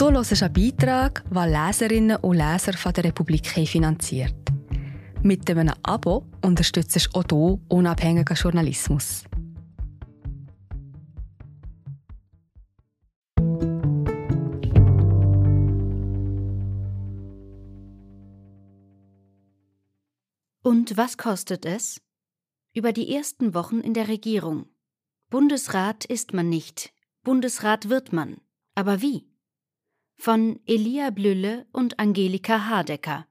[0.00, 4.34] Du hörst einen Beitrag, den Leserinnen und Leser von der Republik finanziert.
[5.22, 9.24] Mit einem Abo unterstützt du auch du unabhängigen Journalismus.
[20.62, 22.00] Und was kostet es?
[22.72, 24.64] Über die ersten Wochen in der Regierung.
[25.28, 26.90] Bundesrat ist man nicht,
[27.22, 28.38] Bundesrat wird man.
[28.74, 29.29] Aber wie?
[30.22, 33.26] Von Elia Blülle und Angelika Hardecker.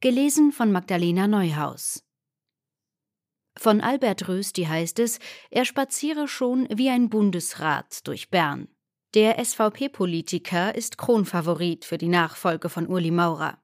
[0.00, 2.02] Gelesen von Magdalena Neuhaus.
[3.58, 5.18] Von Albert Rösti heißt es,
[5.50, 8.68] er spaziere schon wie ein Bundesrat durch Bern.
[9.12, 13.62] Der SVP-Politiker ist Kronfavorit für die Nachfolge von Uli Maurer.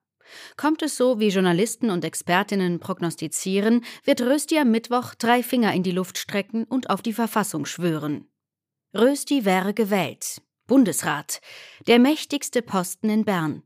[0.59, 5.85] Kommt es so, wie Journalisten und Expertinnen prognostizieren, wird Rösti am Mittwoch drei Finger in
[5.85, 8.31] die Luft strecken und auf die Verfassung schwören.
[8.95, 10.43] Rösti wäre gewählt.
[10.67, 11.41] Bundesrat.
[11.87, 13.63] Der mächtigste Posten in Bern.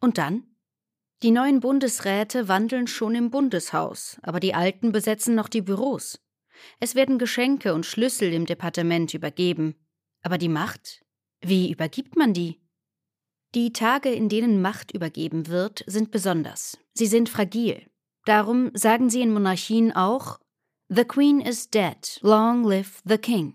[0.00, 0.44] Und dann?
[1.22, 6.20] Die neuen Bundesräte wandeln schon im Bundeshaus, aber die alten besetzen noch die Büros.
[6.78, 9.74] Es werden Geschenke und Schlüssel im Departement übergeben.
[10.22, 11.04] Aber die Macht?
[11.40, 12.60] Wie übergibt man die?
[13.54, 16.78] Die Tage, in denen Macht übergeben wird, sind besonders.
[16.92, 17.86] Sie sind fragil.
[18.26, 20.38] Darum sagen sie in Monarchien auch
[20.88, 23.54] The Queen is dead, long live the King.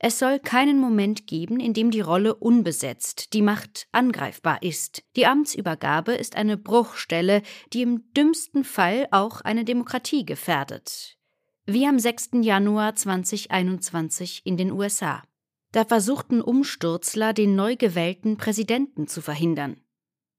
[0.00, 5.02] Es soll keinen Moment geben, in dem die Rolle unbesetzt, die Macht angreifbar ist.
[5.16, 11.16] Die Amtsübergabe ist eine Bruchstelle, die im dümmsten Fall auch eine Demokratie gefährdet.
[11.66, 12.30] Wie am 6.
[12.42, 15.22] Januar 2021 in den USA.
[15.72, 19.80] Da versuchten Umsturzler, den neu gewählten Präsidenten zu verhindern.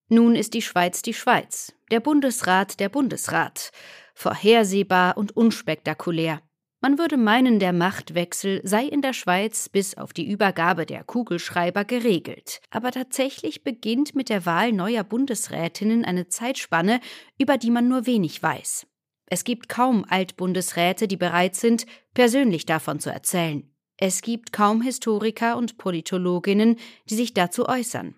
[0.07, 3.71] Nun ist die Schweiz die Schweiz, der Bundesrat der Bundesrat,
[4.15, 6.41] vorhersehbar und unspektakulär.
[6.81, 11.83] Man würde meinen, der Machtwechsel sei in der Schweiz bis auf die Übergabe der Kugelschreiber
[11.83, 12.61] geregelt.
[12.69, 17.02] Aber tatsächlich beginnt mit der Wahl neuer Bundesrätinnen eine Zeitspanne,
[17.38, 18.87] über die man nur wenig weiß.
[19.26, 23.70] Es gibt kaum Altbundesräte, die bereit sind, persönlich davon zu erzählen.
[23.98, 26.77] Es gibt kaum Historiker und Politologinnen,
[27.09, 28.15] die sich dazu äußern.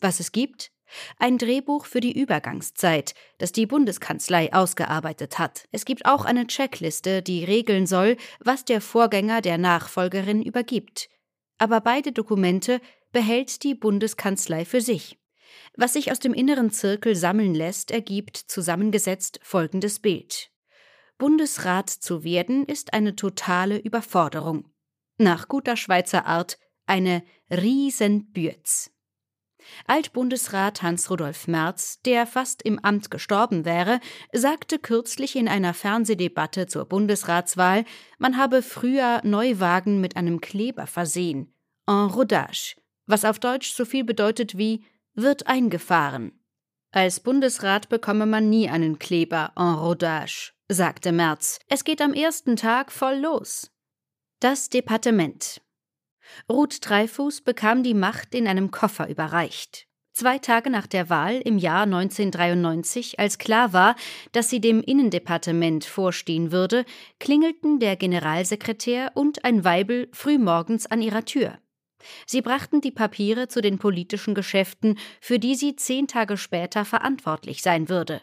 [0.00, 0.72] Was es gibt?
[1.18, 5.68] Ein Drehbuch für die Übergangszeit, das die Bundeskanzlei ausgearbeitet hat.
[5.70, 11.08] Es gibt auch eine Checkliste, die regeln soll, was der Vorgänger der Nachfolgerin übergibt.
[11.58, 12.80] Aber beide Dokumente
[13.12, 15.18] behält die Bundeskanzlei für sich.
[15.76, 20.50] Was sich aus dem inneren Zirkel sammeln lässt, ergibt zusammengesetzt folgendes Bild.
[21.18, 24.70] Bundesrat zu werden ist eine totale Überforderung
[25.18, 28.90] nach guter Schweizer Art eine Riesenbürz.
[29.86, 34.00] Altbundesrat Hans-Rudolf Merz, der fast im Amt gestorben wäre,
[34.32, 37.84] sagte kürzlich in einer Fernsehdebatte zur Bundesratswahl,
[38.18, 41.54] man habe früher Neuwagen mit einem Kleber versehen,
[41.86, 44.84] en rodage, was auf Deutsch so viel bedeutet wie
[45.14, 46.32] wird eingefahren.
[46.90, 51.58] Als Bundesrat bekomme man nie einen Kleber en rodage, sagte Merz.
[51.68, 53.70] Es geht am ersten Tag voll los.
[54.40, 55.60] Das Departement.
[56.48, 59.88] Ruth Dreifuß bekam die Macht in einem Koffer überreicht.
[60.12, 63.94] Zwei Tage nach der Wahl im Jahr 1993, als klar war,
[64.32, 66.84] dass sie dem Innendepartement vorstehen würde,
[67.20, 71.58] klingelten der Generalsekretär und ein Weibel frühmorgens an ihrer Tür.
[72.26, 77.62] Sie brachten die Papiere zu den politischen Geschäften, für die sie zehn Tage später verantwortlich
[77.62, 78.20] sein würde.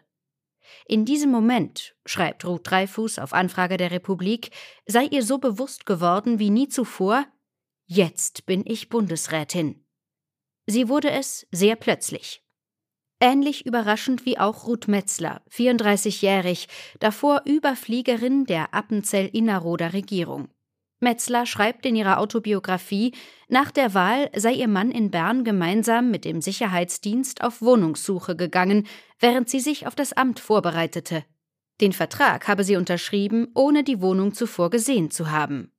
[0.87, 4.51] In diesem Moment, schreibt Ruth Dreifuß auf Anfrage der Republik,
[4.85, 7.25] sei ihr so bewusst geworden wie nie zuvor,
[7.85, 9.85] jetzt bin ich Bundesrätin.
[10.67, 12.41] Sie wurde es sehr plötzlich.
[13.19, 16.67] Ähnlich überraschend wie auch Ruth Metzler, 34-jährig,
[16.99, 20.49] davor Überfliegerin der Appenzell-Innerrhoder Regierung.
[20.99, 23.13] Metzler schreibt in ihrer Autobiografie,
[23.47, 28.87] nach der Wahl sei ihr Mann in Bern gemeinsam mit dem Sicherheitsdienst auf Wohnungssuche gegangen,
[29.19, 31.23] während sie sich auf das Amt vorbereitete.
[31.81, 35.74] Den Vertrag habe sie unterschrieben, ohne die Wohnung zuvor gesehen zu haben.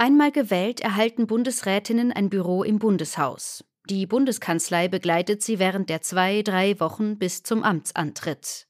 [0.00, 3.64] Einmal gewählt erhalten Bundesrätinnen ein Büro im Bundeshaus.
[3.90, 8.68] Die Bundeskanzlei begleitet sie während der zwei, drei Wochen bis zum Amtsantritt.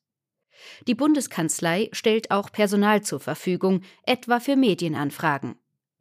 [0.86, 5.56] Die Bundeskanzlei stellt auch Personal zur Verfügung, etwa für Medienanfragen.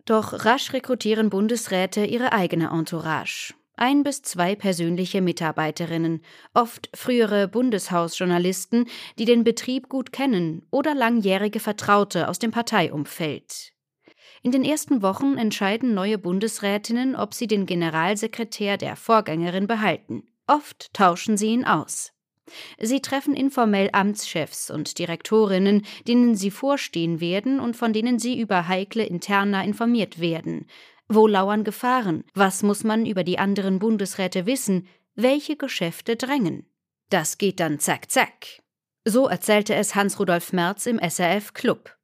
[0.06, 3.53] Doch rasch rekrutieren Bundesräte ihre eigene Entourage.
[3.75, 6.21] Ein bis zwei persönliche Mitarbeiterinnen,
[6.53, 8.88] oft frühere Bundeshausjournalisten,
[9.19, 13.74] die den Betrieb gut kennen oder langjährige Vertraute aus dem Parteiumfeld.
[14.44, 20.24] In den ersten Wochen entscheiden neue Bundesrätinnen, ob sie den Generalsekretär der Vorgängerin behalten.
[20.48, 22.13] Oft tauschen sie ihn aus.
[22.80, 28.68] Sie treffen informell Amtschefs und Direktorinnen, denen sie vorstehen werden und von denen sie über
[28.68, 30.66] heikle Interna informiert werden.
[31.10, 32.24] Wo lauern Gefahren?
[32.34, 34.88] Was muss man über die anderen Bundesräte wissen?
[35.18, 36.66] welche Geschäfte drängen.
[37.10, 38.62] Das geht dann zack, zack.
[39.04, 41.96] So erzählte es Hans-Rudolf Merz im SRF Club.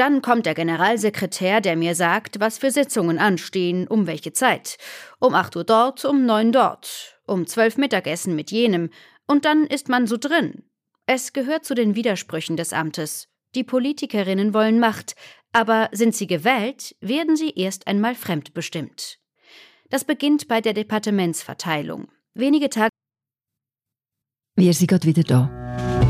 [0.00, 4.78] Dann kommt der Generalsekretär, der mir sagt, was für Sitzungen anstehen, um welche Zeit.
[5.18, 8.88] Um 8 Uhr dort, um 9 dort, um 12 Mittagessen mit jenem.
[9.26, 10.64] Und dann ist man so drin.
[11.04, 13.28] Es gehört zu den Widersprüchen des Amtes.
[13.54, 15.16] Die Politikerinnen wollen Macht,
[15.52, 19.18] aber sind sie gewählt, werden sie erst einmal fremdbestimmt.
[19.90, 22.08] Das beginnt bei der Departementsverteilung.
[22.32, 22.88] Wenige Tage.
[24.56, 26.09] Wir sind gerade wieder da.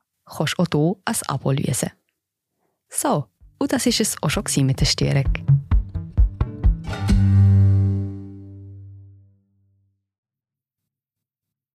[0.35, 1.91] kannst auch hier ein Abo lösen.
[2.89, 3.25] So,
[3.59, 5.31] und das war es auch schon mit der Störung.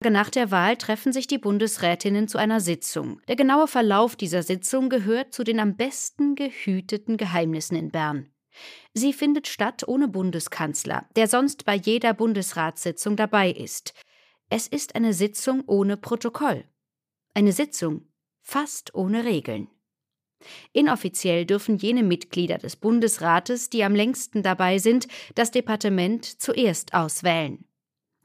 [0.08, 3.20] Nach der Wahl treffen sich die Bundesrätinnen zu einer Sitzung.
[3.26, 8.30] Der genaue Verlauf dieser Sitzung gehört zu den am besten gehüteten Geheimnissen in Bern.
[8.94, 13.94] Sie findet statt ohne Bundeskanzler, der sonst bei jeder Bundesratssitzung dabei ist.
[14.48, 16.64] Es ist eine Sitzung ohne Protokoll.
[17.34, 18.06] Eine Sitzung
[18.46, 19.68] fast ohne Regeln.
[20.72, 27.64] Inoffiziell dürfen jene Mitglieder des Bundesrates, die am längsten dabei sind, das Departement zuerst auswählen.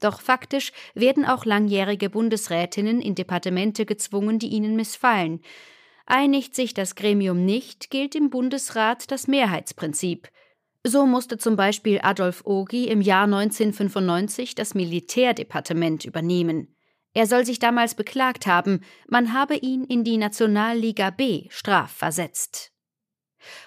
[0.00, 5.40] Doch faktisch werden auch langjährige Bundesrätinnen in Departemente gezwungen, die ihnen missfallen.
[6.06, 10.28] Einigt sich das Gremium nicht, gilt im Bundesrat das Mehrheitsprinzip.
[10.84, 16.76] So musste zum Beispiel Adolf Ogi im Jahr 1995 das Militärdepartement übernehmen.
[17.14, 22.72] Er soll sich damals beklagt haben, man habe ihn in die Nationalliga B strafversetzt.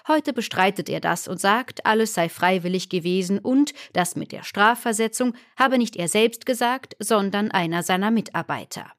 [0.08, 5.34] Heute bestreitet er das und sagt, alles sei freiwillig gewesen und das mit der Strafversetzung
[5.56, 8.90] habe nicht er selbst gesagt, sondern einer seiner Mitarbeiter.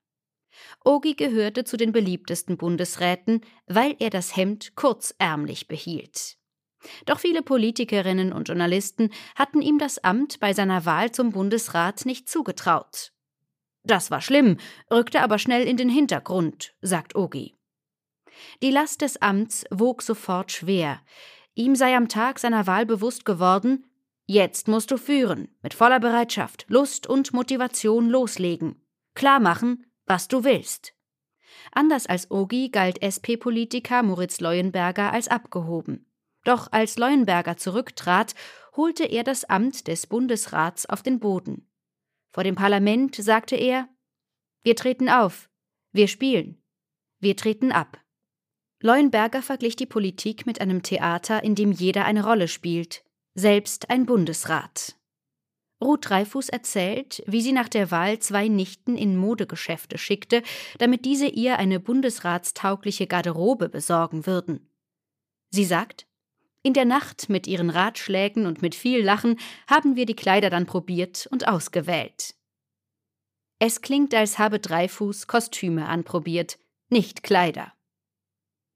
[0.83, 6.38] Ogi gehörte zu den beliebtesten Bundesräten, weil er das Hemd kurzärmlich behielt.
[7.05, 12.29] Doch viele Politikerinnen und Journalisten hatten ihm das Amt bei seiner Wahl zum Bundesrat nicht
[12.29, 13.11] zugetraut.
[13.87, 14.57] Das war schlimm,
[14.91, 17.55] rückte aber schnell in den Hintergrund, sagt Ogi.
[18.61, 20.99] Die Last des Amts wog sofort schwer.
[21.55, 23.85] Ihm sei am Tag seiner Wahl bewusst geworden,
[24.25, 28.85] jetzt musst du führen, mit voller Bereitschaft, Lust und Motivation loslegen,
[29.15, 30.93] klar machen, was du willst.
[31.71, 36.11] Anders als Ogi galt SP-Politiker Moritz Leuenberger als abgehoben.
[36.43, 38.35] Doch als Leuenberger zurücktrat,
[38.75, 41.69] holte er das Amt des Bundesrats auf den Boden.
[42.31, 43.89] Vor dem Parlament sagte er
[44.63, 45.50] Wir treten auf,
[45.91, 46.62] wir spielen,
[47.19, 48.00] wir treten ab.
[48.79, 53.03] Leuenberger verglich die Politik mit einem Theater, in dem jeder eine Rolle spielt,
[53.33, 54.95] selbst ein Bundesrat.
[55.81, 60.41] Ruth Dreifuß erzählt, wie sie nach der Wahl zwei Nichten in Modegeschäfte schickte,
[60.80, 64.71] damit diese ihr eine bundesratstaugliche Garderobe besorgen würden.
[65.50, 66.06] Sie sagt,
[66.67, 70.65] in der Nacht mit ihren Ratschlägen und mit viel Lachen haben wir die Kleider dann
[70.65, 72.35] probiert und ausgewählt.
[73.57, 77.71] Es klingt, als habe Dreifuß Kostüme anprobiert, nicht Kleider.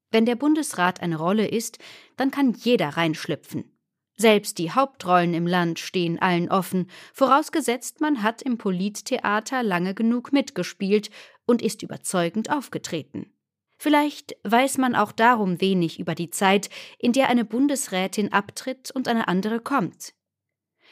[0.09, 1.79] Wenn der Bundesrat eine Rolle ist,
[2.15, 3.77] dann kann jeder reinschlüpfen.
[4.15, 10.31] Selbst die Hauptrollen im Land stehen allen offen, vorausgesetzt man hat im Polittheater lange genug
[10.31, 11.09] mitgespielt
[11.45, 13.33] und ist überzeugend aufgetreten.
[13.81, 16.69] Vielleicht weiß man auch darum wenig über die Zeit,
[16.99, 20.13] in der eine Bundesrätin abtritt und eine andere kommt.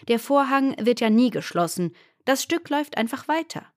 [0.07, 1.93] Der Vorhang wird ja nie geschlossen,
[2.25, 3.71] das Stück läuft einfach weiter.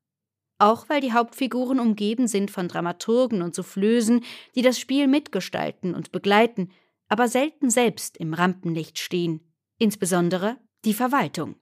[0.57, 6.11] Auch weil die Hauptfiguren umgeben sind von Dramaturgen und Soufflösen, die das Spiel mitgestalten und
[6.11, 6.71] begleiten,
[7.07, 11.57] aber selten selbst im Rampenlicht stehen, insbesondere die Verwaltung.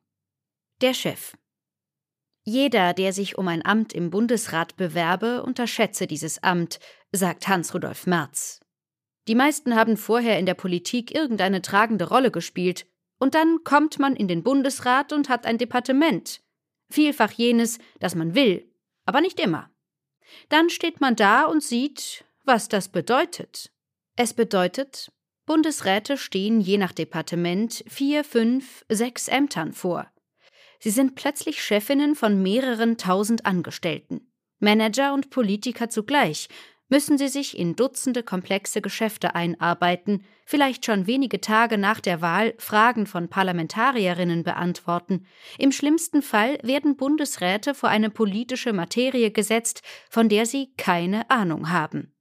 [0.83, 1.33] Der Chef.
[2.45, 6.81] Jeder, der sich um ein Amt im Bundesrat bewerbe, unterschätze dieses Amt,
[7.13, 8.61] sagt Hans-Rudolf Merz.
[9.29, 12.87] Die meisten haben vorher in der Politik irgendeine tragende Rolle gespielt,
[13.19, 16.41] und dann kommt man in den Bundesrat und hat ein Departement.
[16.91, 18.73] Vielfach jenes, das man will,
[19.05, 19.71] aber nicht immer.
[20.49, 23.71] Dann steht man da und sieht, was das bedeutet.
[24.17, 25.13] Es bedeutet,
[25.47, 30.11] Bundesräte stehen je nach Departement vier, fünf, sechs Ämtern vor.
[30.79, 36.49] Sie sind plötzlich Chefinnen von mehreren tausend Angestellten, Manager und Politiker zugleich,
[36.91, 42.55] müssen sie sich in Dutzende komplexe Geschäfte einarbeiten, vielleicht schon wenige Tage nach der Wahl
[42.59, 45.25] Fragen von Parlamentarierinnen beantworten.
[45.57, 51.71] Im schlimmsten Fall werden Bundesräte vor eine politische Materie gesetzt, von der sie keine Ahnung
[51.71, 52.13] haben.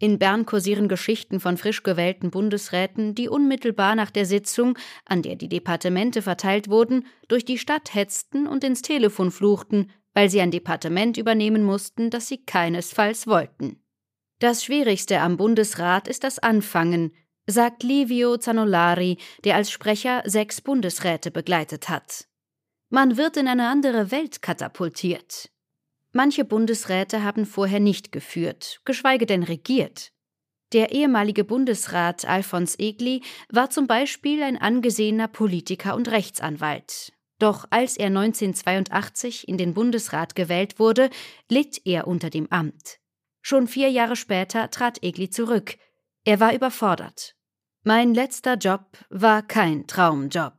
[0.00, 5.36] In Bern kursieren Geschichten von frisch gewählten Bundesräten, die unmittelbar nach der Sitzung, an der
[5.36, 10.50] die Departemente verteilt wurden, durch die Stadt hetzten und ins Telefon fluchten, weil sie ein
[10.50, 13.83] Departement übernehmen mussten, das sie keinesfalls wollten.
[14.44, 17.14] Das Schwierigste am Bundesrat ist das Anfangen,
[17.46, 22.26] sagt Livio Zanolari, der als Sprecher sechs Bundesräte begleitet hat.
[22.90, 25.48] Man wird in eine andere Welt katapultiert.
[26.12, 30.12] Manche Bundesräte haben vorher nicht geführt, geschweige denn regiert.
[30.74, 37.14] Der ehemalige Bundesrat Alfons Egli war zum Beispiel ein angesehener Politiker und Rechtsanwalt.
[37.38, 41.08] Doch als er 1982 in den Bundesrat gewählt wurde,
[41.48, 42.98] litt er unter dem Amt.
[43.46, 45.76] Schon vier Jahre später trat Egli zurück.
[46.24, 47.36] Er war überfordert.
[47.82, 50.54] Mein letzter Job war kein Traumjob,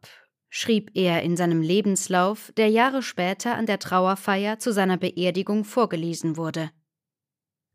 [0.49, 6.37] schrieb er in seinem Lebenslauf, der Jahre später an der Trauerfeier zu seiner Beerdigung vorgelesen
[6.37, 6.69] wurde.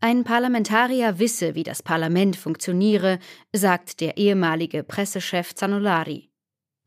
[0.00, 3.18] Ein Parlamentarier wisse, wie das Parlament funktioniere,
[3.52, 6.30] sagt der ehemalige Pressechef Zanolari.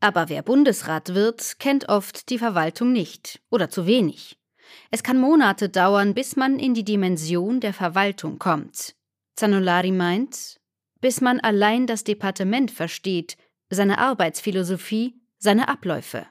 [0.00, 4.38] Aber wer Bundesrat wird, kennt oft die Verwaltung nicht oder zu wenig.
[4.90, 8.94] Es kann Monate dauern, bis man in die Dimension der Verwaltung kommt.
[9.36, 10.60] Zanolari meint,
[11.00, 13.36] bis man allein das Departement versteht,
[13.70, 16.26] seine Arbeitsphilosophie, seine Abläufe.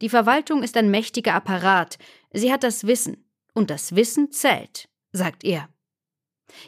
[0.00, 1.98] Die Verwaltung ist ein mächtiger Apparat,
[2.32, 3.24] sie hat das Wissen,
[3.54, 5.68] und das Wissen zählt, sagt er.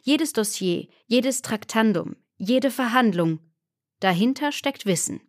[0.03, 3.41] Jedes Dossier, jedes Traktandum, jede Verhandlung,
[4.01, 5.21] dahinter steckt Wissen.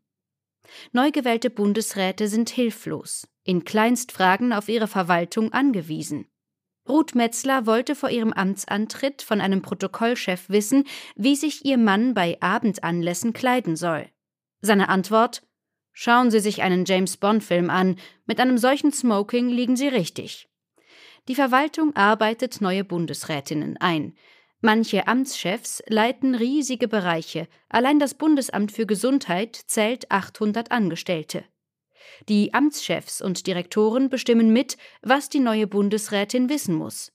[0.91, 6.27] Neu gewählte Bundesräte sind hilflos, in Kleinstfragen auf ihre Verwaltung angewiesen.
[6.87, 10.85] Ruth Metzler wollte vor ihrem Amtsantritt von einem Protokollchef wissen,
[11.15, 14.07] wie sich ihr Mann bei Abendanlässen kleiden soll.
[14.61, 15.43] Seine Antwort
[15.99, 17.95] Schauen Sie sich einen James Bond-Film an,
[18.27, 20.47] mit einem solchen Smoking liegen Sie richtig.
[21.27, 24.15] Die Verwaltung arbeitet neue Bundesrätinnen ein.
[24.61, 31.45] Manche Amtschefs leiten riesige Bereiche, allein das Bundesamt für Gesundheit zählt 800 Angestellte.
[32.29, 37.11] Die Amtschefs und Direktoren bestimmen mit, was die neue Bundesrätin wissen muss.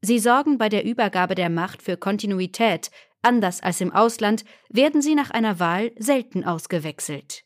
[0.00, 2.90] Sie sorgen bei der Übergabe der Macht für Kontinuität,
[3.22, 7.42] anders als im Ausland werden sie nach einer Wahl selten ausgewechselt.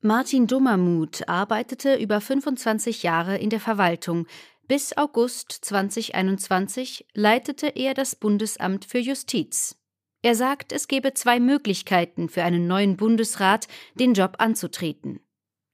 [0.00, 4.26] Martin Dummermuth arbeitete über 25 Jahre in der Verwaltung.
[4.66, 9.76] Bis August 2021 leitete er das Bundesamt für Justiz.
[10.22, 15.20] Er sagt, es gebe zwei Möglichkeiten für einen neuen Bundesrat, den Job anzutreten.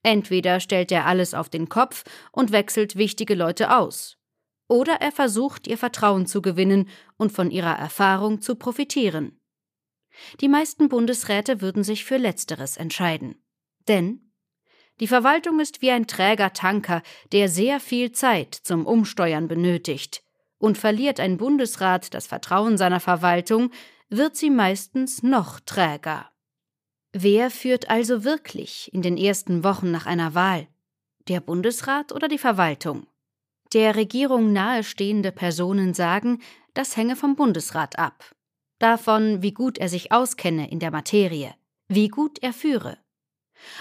[0.08, 4.16] Entweder stellt er alles auf den Kopf und wechselt wichtige Leute aus,
[4.66, 6.88] oder er versucht, ihr Vertrauen zu gewinnen
[7.18, 9.38] und von ihrer Erfahrung zu profitieren.
[10.40, 13.44] Die meisten Bundesräte würden sich für letzteres entscheiden.
[13.86, 14.32] Denn
[14.98, 20.22] die Verwaltung ist wie ein träger Tanker, der sehr viel Zeit zum Umsteuern benötigt.
[20.56, 23.72] Und verliert ein Bundesrat das Vertrauen seiner Verwaltung,
[24.08, 26.30] wird sie meistens noch träger.
[27.20, 30.68] Wer führt also wirklich in den ersten Wochen nach einer Wahl?
[31.26, 33.08] Der Bundesrat oder die Verwaltung?
[33.72, 36.40] Der Regierung nahestehende Personen sagen,
[36.74, 38.36] das hänge vom Bundesrat ab.
[38.78, 41.56] Davon, wie gut er sich auskenne in der Materie,
[41.88, 42.98] wie gut er führe.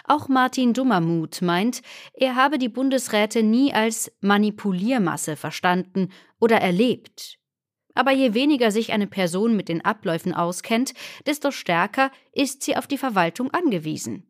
[0.05, 1.83] Auch Martin Dummermuth meint,
[2.15, 7.36] er habe die Bundesräte nie als Manipuliermasse verstanden oder erlebt.
[7.97, 10.93] Aber je weniger sich eine Person mit den Abläufen auskennt,
[11.25, 14.29] desto stärker ist sie auf die Verwaltung angewiesen.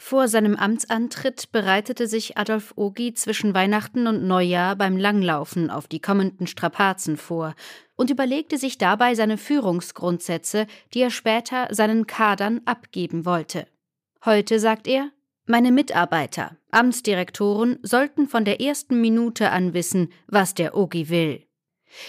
[0.00, 6.00] Vor seinem Amtsantritt bereitete sich Adolf Ogi zwischen Weihnachten und Neujahr beim Langlaufen auf die
[6.00, 7.54] kommenden Strapazen vor
[7.96, 13.66] und überlegte sich dabei seine Führungsgrundsätze, die er später seinen Kadern abgeben wollte.
[14.24, 15.10] Heute sagt er,
[15.46, 21.47] meine Mitarbeiter, Amtsdirektoren sollten von der ersten Minute an wissen, was der Ogi will.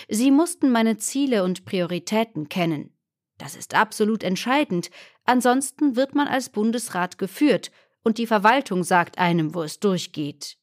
[0.07, 2.93] Sie mussten meine Ziele und Prioritäten kennen.
[3.38, 4.91] Das ist absolut entscheidend,
[5.24, 7.71] ansonsten wird man als Bundesrat geführt
[8.03, 10.57] und die Verwaltung sagt einem, wo es durchgeht.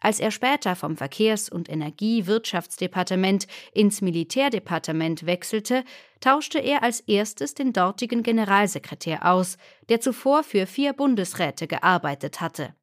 [0.00, 5.84] Als er später vom Verkehrs- und Energiewirtschaftsdepartement ins Militärdepartement wechselte,
[6.20, 12.74] tauschte er als erstes den dortigen Generalsekretär aus, der zuvor für vier Bundesräte gearbeitet hatte.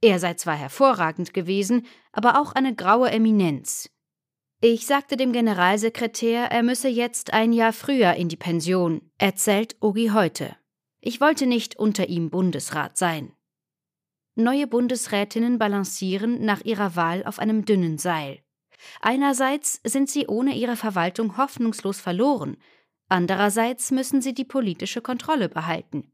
[0.00, 3.90] Er sei zwar hervorragend gewesen, aber auch eine graue Eminenz.
[4.60, 10.10] Ich sagte dem Generalsekretär, er müsse jetzt ein Jahr früher in die Pension, erzählt Ogi
[10.14, 10.56] heute.
[11.00, 13.34] Ich wollte nicht unter ihm Bundesrat sein.
[14.36, 18.40] Neue Bundesrätinnen balancieren nach ihrer Wahl auf einem dünnen Seil.
[19.00, 22.56] Einerseits sind sie ohne ihre Verwaltung hoffnungslos verloren,
[23.08, 26.10] andererseits müssen sie die politische Kontrolle behalten.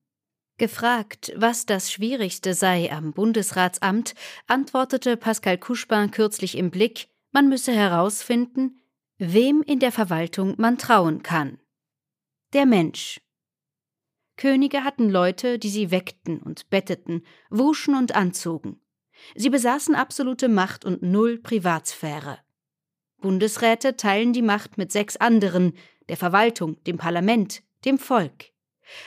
[0.59, 4.15] Gefragt, was das Schwierigste sei am Bundesratsamt,
[4.47, 8.81] antwortete Pascal Couchepin kürzlich im Blick, man müsse herausfinden,
[9.19, 11.59] wem in der Verwaltung man trauen kann.
[12.53, 13.21] Der Mensch.
[14.37, 18.81] Könige hatten Leute, die sie weckten und betteten, wuschen und anzogen.
[19.35, 22.39] Sie besaßen absolute Macht und null Privatsphäre.
[23.21, 25.75] Bundesräte teilen die Macht mit sechs anderen,
[26.09, 28.47] der Verwaltung, dem Parlament, dem Volk.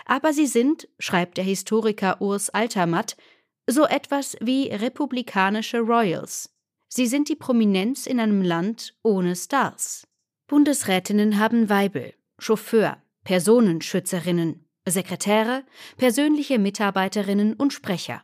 [0.06, 3.18] Aber sie sind, schreibt der Historiker Urs Altermatt,
[3.66, 6.53] so etwas wie republikanische Royals.
[6.96, 10.08] Sie sind die Prominenz in einem Land ohne Stars.
[10.46, 15.66] Bundesrätinnen haben Weibel, Chauffeur, Personenschützerinnen, Sekretäre,
[15.98, 18.24] persönliche Mitarbeiterinnen und Sprecher.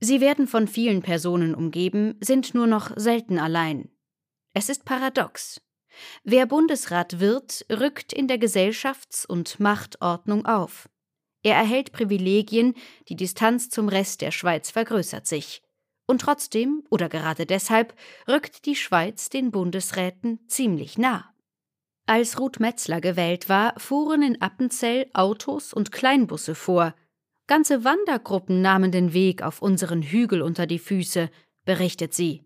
[0.00, 3.88] Sie werden von vielen Personen umgeben, sind nur noch selten allein.
[4.52, 5.62] Es ist paradox.
[6.22, 10.90] Wer Bundesrat wird, rückt in der Gesellschafts- und Machtordnung auf.
[11.42, 12.74] Er erhält Privilegien,
[13.08, 15.62] die Distanz zum Rest der Schweiz vergrößert sich.
[16.10, 17.94] Und trotzdem, oder gerade deshalb,
[18.26, 21.32] rückt die Schweiz den Bundesräten ziemlich nah.
[22.04, 26.96] Als Ruth Metzler gewählt war, fuhren in Appenzell Autos und Kleinbusse vor.
[27.46, 31.30] Ganze Wandergruppen nahmen den Weg auf unseren Hügel unter die Füße,
[31.64, 32.42] berichtet sie.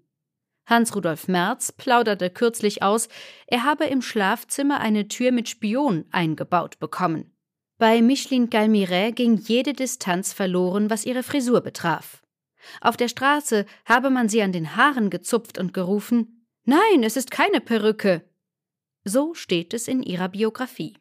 [0.66, 3.09] Hans-Rudolf Merz plauderte kürzlich aus,
[3.47, 7.35] er habe im Schlafzimmer eine Tür mit Spion eingebaut bekommen.
[7.78, 12.23] Bei Micheline Galmiret ging jede Distanz verloren, was ihre Frisur betraf.
[12.80, 17.30] Auf der Straße habe man sie an den Haaren gezupft und gerufen: Nein, es ist
[17.30, 18.28] keine Perücke.
[19.04, 20.97] So steht es in ihrer Biografie.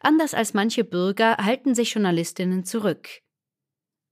[0.00, 3.08] Anders als manche Bürger halten sich Journalistinnen zurück.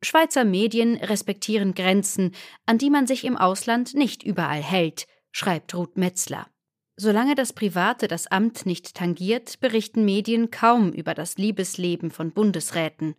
[0.03, 2.33] Schweizer Medien respektieren Grenzen,
[2.67, 6.49] an die man sich im Ausland nicht überall hält, schreibt Ruth Metzler.
[6.97, 13.15] Solange das Private das Amt nicht tangiert, berichten Medien kaum über das Liebesleben von Bundesräten,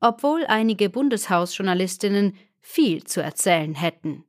[0.00, 4.24] obwohl einige Bundeshausjournalistinnen viel zu erzählen hätten.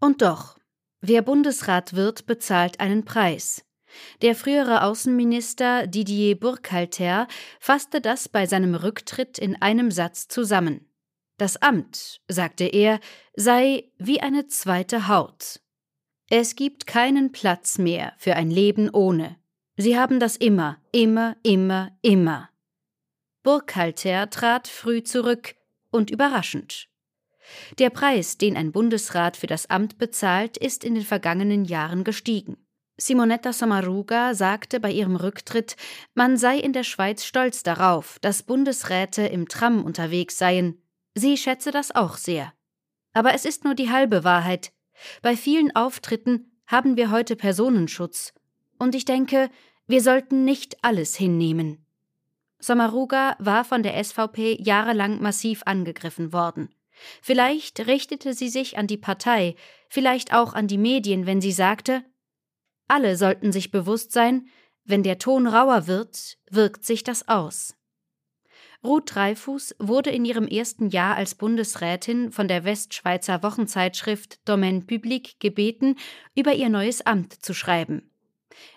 [0.00, 0.58] Und doch,
[1.00, 3.64] wer Bundesrat wird, bezahlt einen Preis.
[4.22, 7.28] Der frühere Außenminister Didier Burkhalter
[7.60, 10.88] fasste das bei seinem Rücktritt in einem Satz zusammen.
[11.36, 13.00] Das Amt, sagte er,
[13.34, 15.60] sei wie eine zweite Haut.
[16.30, 19.36] Es gibt keinen Platz mehr für ein Leben ohne.
[19.76, 22.48] Sie haben das immer, immer, immer, immer.
[23.44, 25.54] Burkhalter trat früh zurück
[25.90, 26.88] und überraschend.
[27.78, 32.56] Der Preis, den ein Bundesrat für das Amt bezahlt, ist in den vergangenen Jahren gestiegen.
[32.96, 35.76] Simonetta Sommaruga sagte bei ihrem Rücktritt,
[36.14, 40.82] man sei in der Schweiz stolz darauf, dass Bundesräte im Tram unterwegs seien.
[41.14, 42.54] Sie schätze das auch sehr.
[43.12, 44.72] Aber es ist nur die halbe Wahrheit.
[45.20, 48.32] Bei vielen Auftritten haben wir heute Personenschutz.
[48.78, 49.50] Und ich denke,
[49.86, 51.83] wir sollten nicht alles hinnehmen.
[52.66, 56.68] Samaruga war von der SVP jahrelang massiv angegriffen worden.
[57.22, 59.56] Vielleicht richtete sie sich an die Partei,
[59.88, 62.04] vielleicht auch an die Medien, wenn sie sagte,
[62.88, 64.48] alle sollten sich bewusst sein,
[64.84, 67.74] wenn der Ton rauer wird, wirkt sich das aus.
[68.84, 75.40] Ruth Dreifuß wurde in ihrem ersten Jahr als Bundesrätin von der Westschweizer Wochenzeitschrift Domaine Public
[75.40, 75.96] gebeten,
[76.34, 78.13] über ihr neues Amt zu schreiben.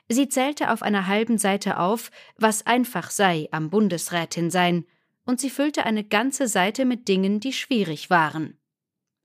[0.08, 4.86] Sie zählte auf einer halben Seite auf, was einfach sei am Bundesrätin sein,
[5.26, 8.58] und sie füllte eine ganze Seite mit Dingen, die schwierig waren.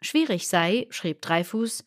[0.00, 1.84] Schwierig sei, schrieb Dreifuß,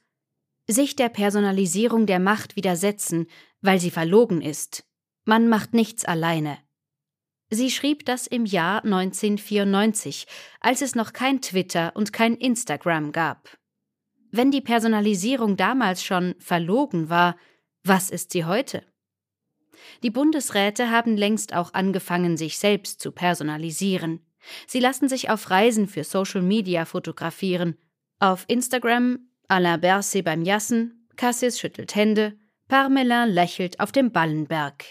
[0.67, 3.27] sich der Personalisierung der Macht widersetzen,
[3.61, 4.85] weil sie verlogen ist.
[5.25, 6.57] Man macht nichts alleine.
[7.49, 10.25] Sie schrieb das im Jahr 1994,
[10.59, 13.57] als es noch kein Twitter und kein Instagram gab.
[14.31, 17.37] Wenn die Personalisierung damals schon verlogen war,
[17.87, 18.83] was ist sie heute?
[20.03, 24.25] Die Bundesräte haben längst auch angefangen, sich selbst zu personalisieren.
[24.67, 27.77] Sie lassen sich auf Reisen für Social Media fotografieren.
[28.19, 34.83] Auf Instagram Alain Berset beim Jassen, Cassis schüttelt Hände, Parmelin lächelt auf dem Ballenberg.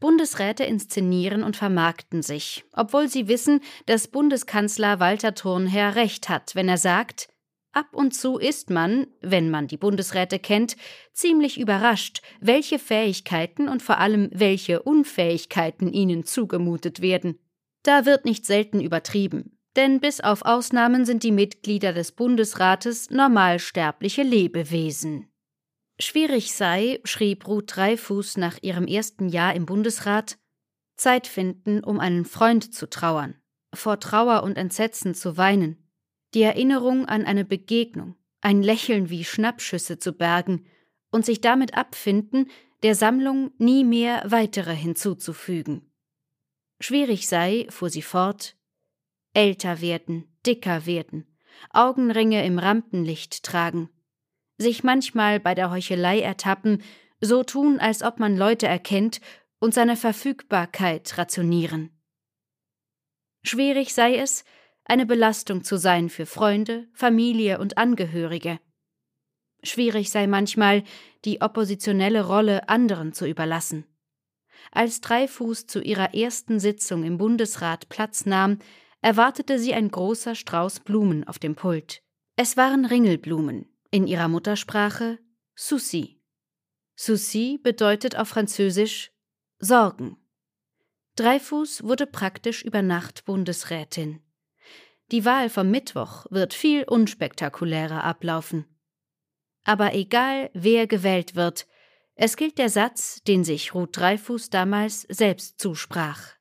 [0.00, 6.68] Bundesräte inszenieren und vermarkten sich, obwohl sie wissen, dass Bundeskanzler Walter Thurnherr recht hat, wenn
[6.68, 7.28] er sagt,
[7.74, 10.76] ab und zu ist man, wenn man die Bundesräte kennt,
[11.12, 17.38] ziemlich überrascht, welche Fähigkeiten und vor allem welche Unfähigkeiten ihnen zugemutet werden.
[17.82, 24.22] Da wird nicht selten übertrieben, denn bis auf Ausnahmen sind die Mitglieder des Bundesrates normalsterbliche
[24.22, 25.28] Lebewesen.
[26.00, 30.38] Schwierig sei, schrieb Ruth Dreifuß nach ihrem ersten Jahr im Bundesrat,
[30.96, 33.36] Zeit finden, um einen Freund zu trauern,
[33.72, 35.83] vor Trauer und Entsetzen zu weinen,
[36.34, 40.66] die Erinnerung an eine Begegnung, ein Lächeln wie Schnappschüsse zu bergen
[41.10, 42.50] und sich damit abfinden,
[42.82, 45.90] der Sammlung nie mehr weitere hinzuzufügen.
[46.80, 48.56] Schwierig sei, fuhr sie fort,
[49.32, 51.26] älter werden, dicker werden,
[51.70, 53.88] Augenringe im Rampenlicht tragen,
[54.58, 56.82] sich manchmal bei der Heuchelei ertappen,
[57.20, 59.20] so tun, als ob man Leute erkennt
[59.60, 61.90] und seine Verfügbarkeit rationieren.
[63.42, 64.44] Schwierig sei es,
[64.84, 68.60] eine Belastung zu sein für Freunde, Familie und Angehörige.
[69.62, 70.84] Schwierig sei manchmal,
[71.24, 73.86] die oppositionelle Rolle anderen zu überlassen.
[74.70, 78.58] Als Dreifuß zu ihrer ersten Sitzung im Bundesrat Platz nahm,
[79.00, 82.02] erwartete sie ein großer Strauß Blumen auf dem Pult.
[82.36, 85.18] Es waren Ringelblumen, in ihrer Muttersprache
[85.54, 86.20] Souci.
[86.96, 89.12] Souci bedeutet auf Französisch
[89.58, 90.16] Sorgen.
[91.16, 94.23] Dreifuß wurde praktisch über Nacht Bundesrätin.
[95.10, 98.64] Die Wahl vom Mittwoch wird viel unspektakulärer ablaufen.
[99.64, 101.66] Aber egal, wer gewählt wird,
[102.14, 106.34] es gilt der Satz, den sich Ruth Dreifuß damals selbst zusprach.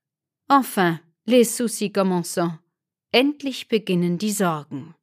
[0.47, 2.60] Enfin, les soucis commencent.
[3.12, 4.95] Endlich beginnen die Sorgen.